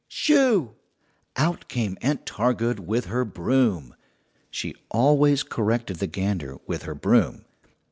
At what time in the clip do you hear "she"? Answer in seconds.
4.49-4.73